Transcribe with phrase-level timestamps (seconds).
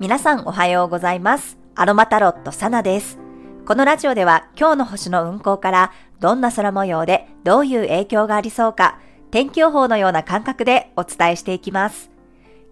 [0.00, 1.58] 皆さんおはようございます。
[1.74, 3.18] アロマタロットサナです。
[3.66, 8.98] このラジオでは今日の星の運行からどんな空模様でどういう影響がありそうか
[9.30, 12.10] 天気予報のような感覚でお伝えしていきます。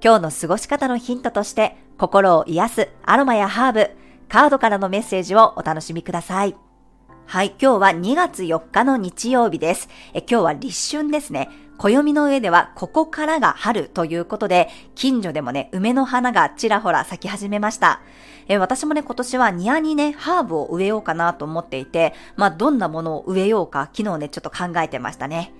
[0.02, 3.90] 今日の過ごし方のヒントとして心を癒すアロマやハーブ、
[4.30, 6.56] カードからのメッセージをお楽しみください。
[7.26, 9.90] はい、今日は2月4日の日曜日です。
[10.14, 11.50] え今日は立春ですね。
[11.78, 18.00] 暦の上ではここからが春ということで、近所でもね、梅の花がちらほら咲き始めました。
[18.48, 25.52] え私もね、今年は庭にね、ハーブを植えようかなと思っていて、まあ、どんなものを植えようか、昨日ね、ちょっと考えてましたね。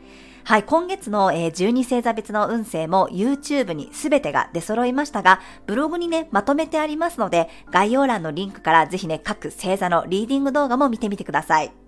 [0.44, 11.88] はい、今月の、えー、12星座別の運勢も YouTube にすべてが出揃いましたが、ブログにね、まとめてありますので、概要欄のリンクからぜひね、各星座のリーディング動画も見てみてください。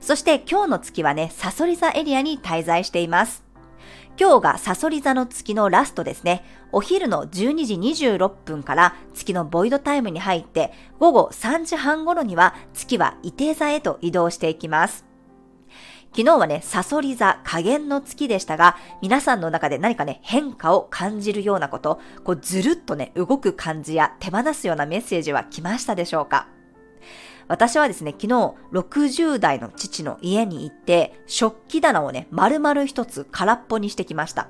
[0.00, 3.44] そして今日の月はね、サソリ座エリアに滞在しています。
[4.18, 6.44] 今日がサソリ座の月のラストですね。
[6.70, 15.04] お昼の12時26分から月のボイドタイムに入って、午後3時半頃には月は伊手座へと移動していきます。
[16.16, 26.46] 昨日はね、サソリ座加減の月でしたが、皆さんの中で何かね、変化を感じるようなこと、こうずるっとね、動く感じや手放すようなメッセージは来ましたでしょうか？
[27.48, 34.48] 私はですね、昨日60代の父の家に行って、食器棚をね、丸々一つ空っぽにしてきました。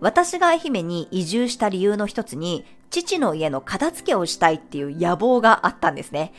[0.00, 6.32] 私が愛媛に移住した理由の一つに、父の家の片付けをしたいっていう野望があったんですね。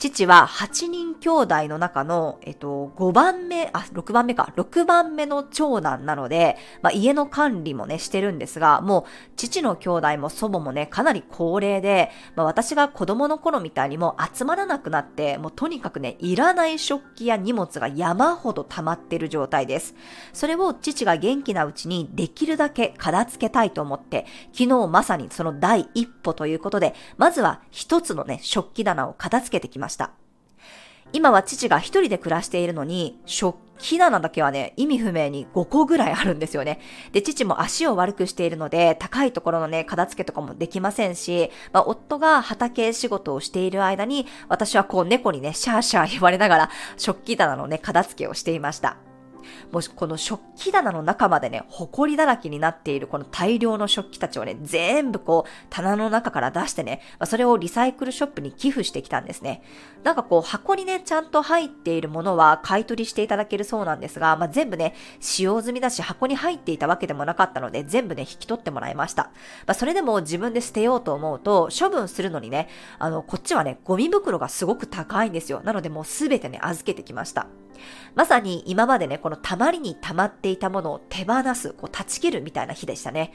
[0.00, 9.04] 父は8人兄弟の中の、えっと、5番目、あ、6番目か、6番目の長男なので、まあ、家の管理もね、してるんですが、もう、
[9.36, 19.94] 父の兄弟も祖母もね、かなり高齢で、まあ、私が子供の頃みたいにも集まらなくなって、もうとにかくね、いらない食器や荷物が山ほど溜まってる状態です。
[20.32, 29.89] それを父が元気なうちにできるだけ片付けたいと思って、昨日まさにその第一歩ということで、まずは一つのね、食器棚を片付けてきました。
[29.90, 30.12] ました。
[31.12, 36.78] 今は父が一人で暮らしているのに、食器棚だけはね、意味不明に5個ぐらいあるんですよね。
[37.10, 49.09] で、父も足を悪くしているので、高いところのね、片付けとかもできませんし、まあ、夫が畑仕事をしている間に、私はこう猫にね、シャーシャー言われながら、食器棚のね、片付けをしていました。
[49.72, 59.62] もしこの食器棚の中までね、埃だらけになっているこの大量の食器たちをね、全部こう、棚の中から出してね、まあ、それをリサイクルショップに寄付してきたんですね。
[60.02, 69.24] なんかこう、箱にね、ちゃんと入っているものは買い取りしていただけるそうなんですが、まあ、全部ね、使用済みだし、箱に入っていたわけでもなかったので、全部ね、引き取ってもらいました。
[69.66, 72.68] まあ、それでも自分で捨てようと思うと、処分するのにね、
[72.98, 75.60] あの、こっちはね、ゴミ袋がすごく高いんですよ。
[75.64, 77.46] なのでもうすべてね、預けてきました。
[78.14, 83.32] まさに今までね、この溜まりに溜まっていたものを手放す、こう断ち切るみたいな日でしたね。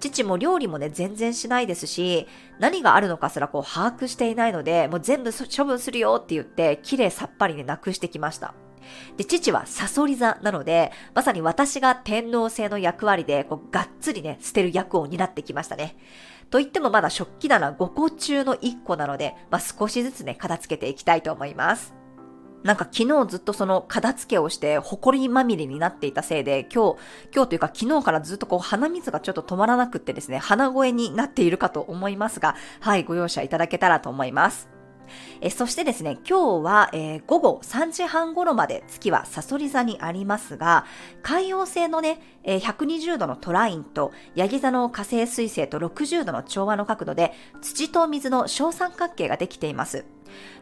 [0.00, 2.26] 父も料理もね、全然しないですし、
[2.58, 8.54] 何があるのかすらこう把握していないので、もう全部処分するよって言って、綺麗さっぱりね、なくしてきました。
[9.16, 15.96] で、父はサソリ座なので、まさに私が天皇制の役割で、こう、がっつりね、捨てる役を担ってきましたね。
[16.50, 22.01] と言ってもまだ食器棚5個中の1個なので、まあ、少しずつね、片付けていきたいと思います。
[22.62, 26.98] なんか昨日ずっとその片付けをして埃まみれになっていたせいで、今日、
[27.34, 34.72] 今日というか昨日からずっとこう鼻水がちょっと止まらなくってですね、鼻声になっているかと思いますが、はい、ご容赦いただけたらと思います。
[35.40, 40.84] えそしてですね、今日は、えー、午後3時半頃まで月はサソリ座にありますが、
[41.22, 50.04] 海洋星のね、えー、120度のトラインと、ヤギ座の火星水星と60度の調和の角度で、土と水の小三角形ができています。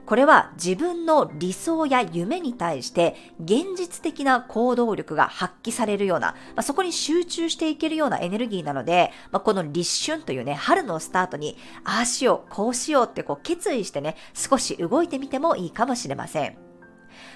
[0.06, 16.69] これは自分の理想や夢に対して現実的な行動力が発揮されるような、まあ、そこに集中していけるようなエネルギーなので、まあ、この立春というね、春のスタートに、ああしよう、こうしようってこう決意してね、少し動いてみてもいいかもしれません。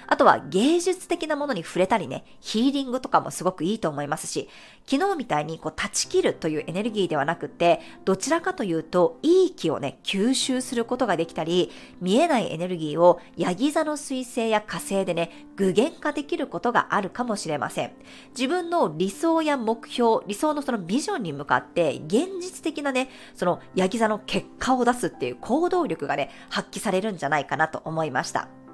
[0.07, 4.49] あとは芸術的なものに触れたりね、ヒーリングとかもすごくいいと思いますし、
[4.87, 11.71] 昨日みたいにこう断ち切るというエネルギーではなくて、どちらかというと、いい気をね、吸収することができたり、
[12.01, 17.91] 見えないエネルギーをヤギ座の彗星や火星でね、具現化できることがあるかもしれません。
[18.37, 28.64] 自分の理想や目標、理想のそのビジョンに向かって、現実的なね、そのヤギ座の結果を出すっていう行動力がね、発揮されるんじゃないかなと思いました。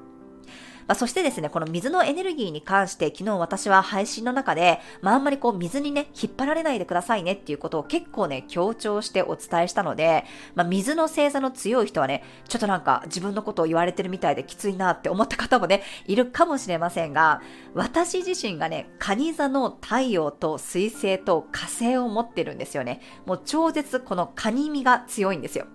[0.88, 10.26] まあ、そしてですね、この水のエネルギーに関して昨日私は配信の中で、まあ、あんまりこう水にね、引っ張られないでくださいねっていうことを結構ね、強調してお伝えしたので、
[10.56, 17.42] まあ、水の星座の強い人はね、ちょっとなんか自分のことを言われてるみたいできついなって思った方もね、いるかもしれませんが、
[17.74, 23.02] 私自身がね、蟹座の太陽と水星と火星を持ってるんですよね。
[23.26, 25.66] もう超絶このカニ身が強いんですよ。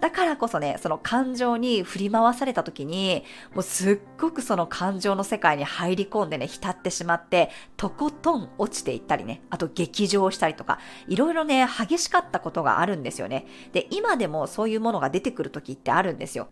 [0.00, 3.24] だからこそね、その感情に振り回された時に、
[3.54, 13.46] もうすっごくその感情の世界に入り込んでね、浸ってしまって、とことん落ちていったりね、あと劇場したりとか、いろいろね、激しかったことがあるんですよね。
[13.74, 16.48] で、今でもそういうものが出てくる時ってあるんですよ。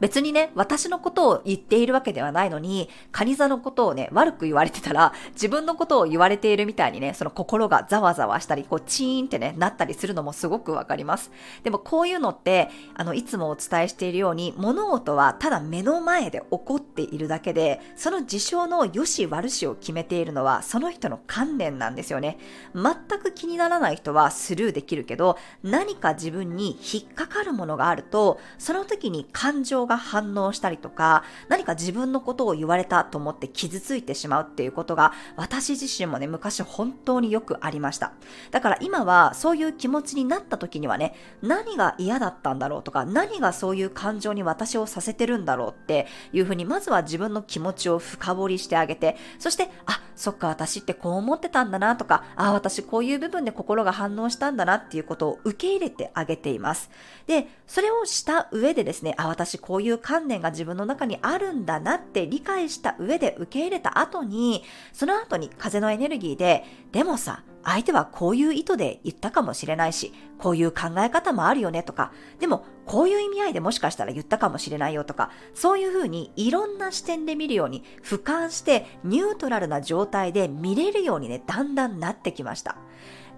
[0.00, 11.30] 別にね、私のことを言っているわけではないのに、カニ座のことをね、悪く言われてたら、自分のことを言われているみたいにね、その心がざわざわしたり、こう、チーンってね、なったりするのもすごくわかります。
[11.62, 22.38] でもこういうのって、あの、いつもお伝えしているように、物事はただ目の前で起こっているだけで、その事象の良し悪しを決めているのは、その人の観念なんですよね。
[22.74, 38.12] 全く気にならない人はスルーできるけど、何か自分に引っかかるものがあると、その時に感情が反応したりとか、何か自分のことを言われたと思って傷ついてしまうっていうことが、私自身もね、昔本当によくありました。
[38.50, 56.90] だから今はそういう気持ちになった時にはね、何が嫌だったんだろうとか、何がそういう感情に私をさせてるんだろうっていうふうに、まずは自分の気持ちを深掘りしてあげて、そして、あ、そっか、私ってこう思ってたんだなとか、あ、私こういう部分で心が反応したんだなっていうことを受け入れてあげています。
[57.26, 82.76] で、それをした上でですね、あ、私こういう観念が自分の中にあるんだなって理解した上で受け入れた後に、その後に風のエネルギーで、でもさ、相手はこういう意図で言ったかもしれないし、こういう考え方もあるよねとか、でもこういう意味合いでもしかしたら言ったかもしれないよとか、そういうふうにいろんな視点で見るように、俯瞰してニュートラルな状態で見れるようにね、だんだんなってきました。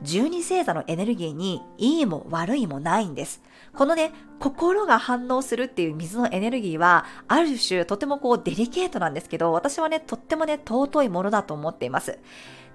[0.03, 3.43] 十二星座のエネルギーにいいも悪いもないんです。
[3.75, 12.19] このね、心が反応するっていう水のエネルギーは、ある種とてもこうデリケートなんですけど、私はね、とってもね、尊いものだと思っています。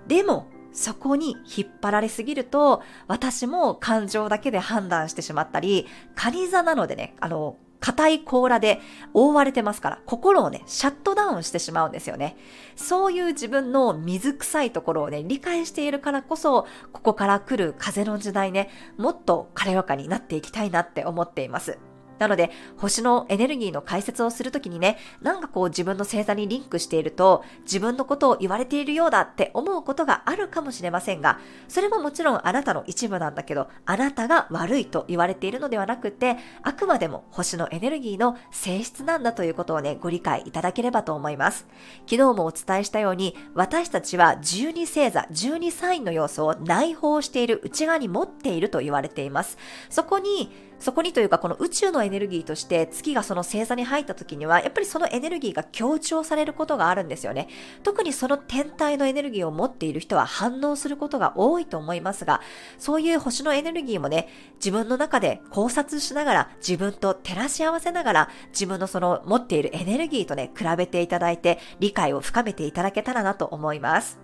[0.07, 8.79] でも、そこに引っ張られすぎると、私も感情だけで判断してしまったり、カニ座なのでね、あの、硬い甲羅で
[9.13, 12.37] 覆われてますから、心をね、シャットダウンしてしまうんですよね。
[12.77, 21.77] そういう自分の水臭いところをね、理解しているからこそ、ここから来る風の時代ね、もっと軽やかになっていきたいなって思っています。
[22.19, 41.67] なので、星のエネルギーの解説をするときにね、なんかこう自分の星座にリンクしていると、自分のことを言われているようだって思うことがあるかもしれませんが、それももちろんあなたの一部なんだけど、あなたが悪いと言われているのではなくて、あくまでも星のエネルギーの性質なんだということをね、ご理解いただければと思います。
[42.05, 49.57] 昨日もお伝えしたように、私たちは12星座、12サインの要素を内包している内側に持っていると言われています。
[49.89, 50.51] そこに、
[50.83, 57.47] そこにというかこの宇宙のエネルギーとして月がその星座に入った時にはやっぱりそのエネルギーが強調されることがあるんですよね。
[57.83, 62.41] 特にその天体のエネルギーを持っている人は反応することが多いと思いますが、
[62.77, 74.22] そういう星のエネルギーもね、自分の中で考察しながら自分と照らし合わせながら自分のその持っているエネルギーとね、比べていただいて理解を深めていただけたらなと思います。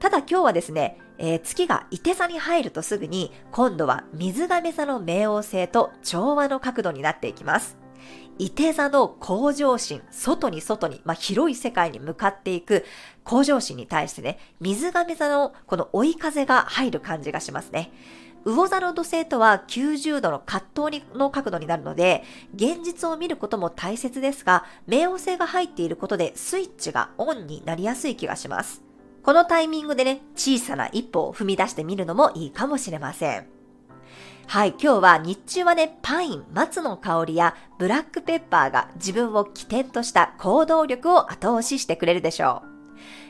[0.00, 7.76] ただ今日はですね、えー、月が伊手座に入るとすぐに、今度は水亀座の冥王星と調和の角度になっていきます。
[8.38, 12.84] 伊手座の向上心、外に外に、まあ、広い世界に向かっていく
[13.24, 17.90] 向上心に対してね、水亀座のこの追い風が入る感じがしますね。
[18.44, 22.22] 魚座の土星とは90度の葛藤の角度になるので、
[22.54, 28.87] 現実を見ることも大切ですが、冥王星が入っていることでスイッチがオンになりやすい気がします。
[29.22, 33.46] このタイミングでね、小さな一歩を踏み出してみるのもいいかもしれません。
[34.46, 42.68] はい、今日は日中はね、パイン、松の香りやブラックペッパーが自分を起点とした行動力を後押ししてくれるでしょう。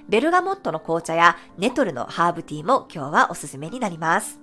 [0.09, 4.38] ベルガモットの紅茶やネトルのハーブティーも今日はおすすめになります。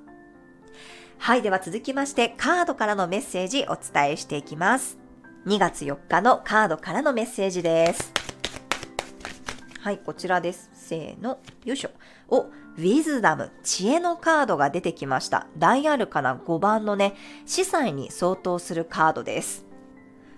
[1.18, 4.98] はい、では続きましてカードからのメッセージお伝えしていきます。
[5.46, 8.12] 2月4日のカードからのメッセージです。
[9.80, 10.75] はい、こちらです。
[10.86, 11.90] せーの、よいしょ。
[12.30, 15.48] お、ウィズダム、知恵のカードが出てきました。
[15.58, 17.16] 大アルカナ5番のね、
[17.48, 19.65] 司祭に相当するカードです。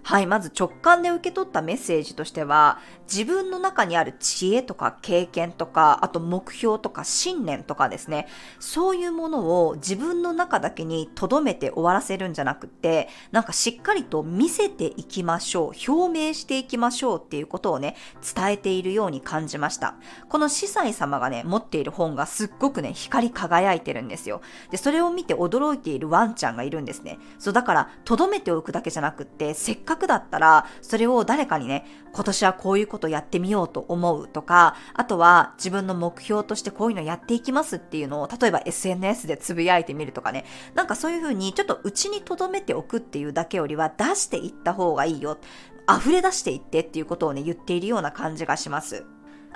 [0.08, 2.80] はい、まず直感で受け取ったメッセージとしては、
[3.12, 17.98] 自分の中にある知恵とか経験とか、あと目標とか信念とかですね、そういうものを自分の中だけに留めて終わらせるんじゃなくて、なんかしっかりと見せていきましょう、表明していきましょうっていうことをね、
[18.34, 19.96] 伝えているように感じました。
[20.30, 24.40] この司祭様がね、持っている本がすっごくね、光り輝いてるんですよ。
[24.72, 27.20] で、それを見て驚いているワンちゃんがいるんですね。
[27.40, 45.38] そう、だから、留めておくだけじゃなくって、せっかだったら、それを誰かにね、今年はこういうことやってみようと思うとか、あとは自分の目標としてこういうのやっていきますっていうのを、例えば SNS でつぶやいてみるとかね、なんかそういうふうにちょっとうちに留めておくっていうだけよりは出していった方がいいよ。
[45.90, 49.06] 溢れ出していってっていうことをね、言っているような感じがします。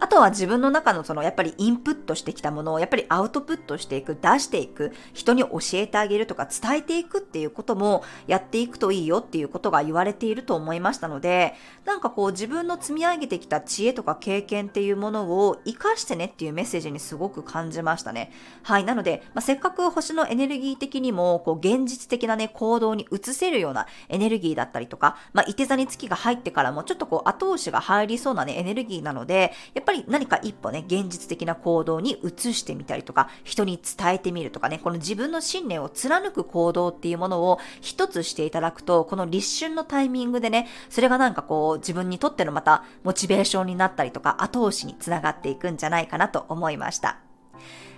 [0.04, 11.54] あとは自分の中のそのやっぱりインプットしてきたものをやっぱりアウトプットしていく、出していく、人に教えてあげるとか伝えていくっていうこともやっていくといいよっていうことが言われていると思いましたので、
[11.86, 18.32] なんかこう自分の積み上げてきた知恵とか経験っていうものを活かしてねっていうメッセージにすごく感じましたね。
[18.64, 18.84] はい。
[18.86, 47.18] なので、まあ、せっかく星のエネルギー的にもこう現実的なね行動に移せるようなエネルギーだったりとか、まあ、いて座に月が入ってからもちょっとこう後押しが入りそうなねエネルギーなので、やっぱぱり何か一歩ね、現実的な行動に移してみたりとか、人に伝えてみるとかね、この自分の信念を貫く行動っていうものを一つしていただくと、この立春のタイミングでね、それがなんかこう、自分にとってのまたモチベーションになったりとか、後押しにつながっていくんじゃないかなと思いました。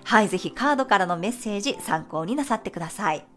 [0.06, 3.33] はい、ぜひカードからのメッセージ参考になさってください。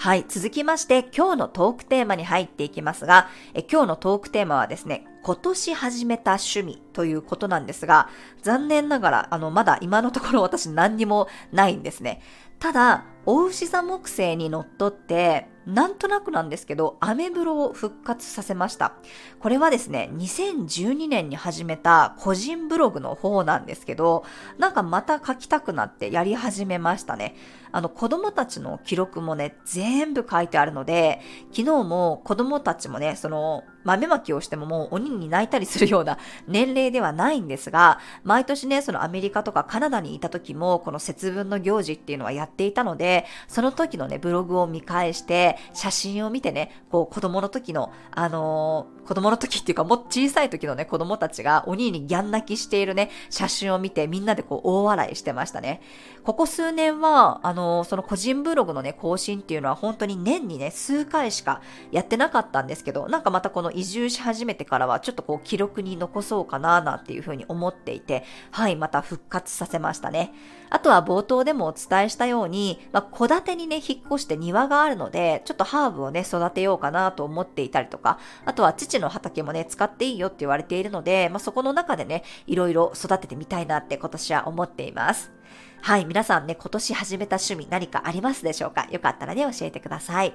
[0.00, 0.24] はい。
[0.28, 8.08] 続きまして、今日のトークテーマに入っていきますが、え今日のトークテーマはですね、今年始めた趣味ということなんですが、
[8.42, 12.22] 残念ながら、あの、まだ今のところ 私何にもないんですね。
[12.60, 18.94] ただ、お牛座木星にのっとって、なんとなくなんですけど、アメブロを復活させました。
[19.38, 24.24] これはですね、2012年に始めた個人ブログの方なんですけど、
[24.56, 27.36] なんかまた書きたくなってやり始めましたね。
[27.70, 31.20] あの子供たちの記録もね、全部書いてあるので、
[31.52, 55.80] 昨日も子供たちもね、その豆まきをしてももう鬼に泣いたりするような 年齢ではないんですが、毎年ね、そのアメリカとかカナダにいた時も、この節分の行事っていうのはやっていたので、その時のね、ブログを見返して、写真を見てね、こう子供の時の、あの、子供の時っていうかもっと小さい時のね、子供たちが鬼にギャン泣きしているね、写真を見てみんなでこう大笑いしてましたね。
[56.24, 70.34] ここ数年は、あの、その個人ブログのね、更新っていうのは本当に年にね、数回しかやってなかったんですけど、なんかまたこの移住し始めてからはちょっとこう記録に残そうかななんていうふうに思っていて、はい、また復活させましたね。
[70.68, 85.32] あとは冒頭でもお伝えしたように、まあ、戸建てにね、引っ越して庭があるので、ちょっとハーブをね、育てようかなと思っていたりとか、あとは父の畑もね、使っていいよって言われているので、まあ、そこの中でね、いろいろ育ててみたいなって今年は思っています。
[85.80, 88.86] はい、皆さんね、今年始めた趣味何かありますでしょうか？
[88.90, 90.34] よかったらね、教えてください。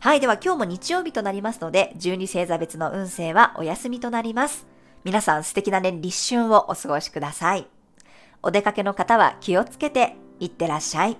[0.00, 0.20] はい。
[0.20, 4.66] では今日も日曜日となりますので、12星座別の運勢はお休みとなります。
[5.04, 7.68] 皆さん素敵なね、立春をお過ごしください。
[8.42, 11.16] お出かけの方は気をつけていってらっしゃい。